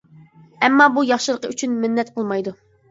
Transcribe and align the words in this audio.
ئەمما 0.63 0.87
بۇ 0.97 1.05
ياخشىلىقى 1.11 1.53
ئۈچۈن 1.55 1.79
مىننەت 1.87 2.13
قىلمايدۇ. 2.19 2.59